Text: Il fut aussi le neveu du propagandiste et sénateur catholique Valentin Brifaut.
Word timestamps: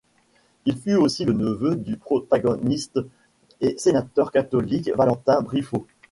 Il 0.65 0.77
fut 0.79 0.95
aussi 0.95 1.25
le 1.25 1.33
neveu 1.33 1.75
du 1.75 1.95
propagandiste 1.95 3.01
et 3.59 3.75
sénateur 3.77 4.31
catholique 4.31 4.89
Valentin 4.95 5.43
Brifaut. 5.43 5.85